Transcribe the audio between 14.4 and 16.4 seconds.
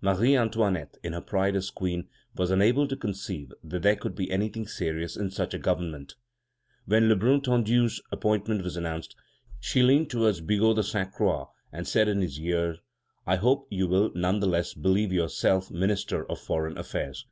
the less believe yourself Minister of